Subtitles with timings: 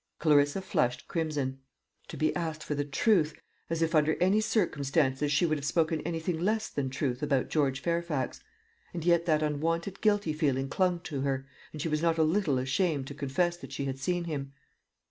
[0.17, 1.59] Clarissa flushed crimson.
[2.07, 6.01] To be asked for the truth, as if, under any circumstances, she would have spoken
[6.01, 8.39] anything less than truth about George Fairfax!
[8.95, 12.57] And yet that unwonted guilty feeling clung to her, and she was not a little
[12.57, 14.53] ashamed to confess that she had seen him.